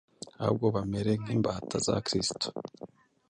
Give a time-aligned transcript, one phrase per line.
[0.41, 2.47] ahubwo bamere nk’imbata za Kristo,